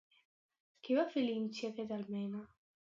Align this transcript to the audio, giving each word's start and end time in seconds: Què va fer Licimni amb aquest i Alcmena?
Què 0.87 0.97
va 1.01 1.05
fer 1.13 1.25
Licimni 1.27 1.53
amb 1.69 1.87
aquest 1.87 1.95
i 1.95 1.99
Alcmena? 2.01 2.47